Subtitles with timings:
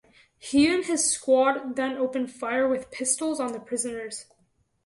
[0.39, 4.25] He and his squad then opened fire with pistols on the prisoners.